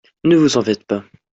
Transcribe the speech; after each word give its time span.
Ne 0.23 0.35
vous 0.35 0.57
en 0.57 0.63
faites 0.63 0.83
pas! 0.87 1.03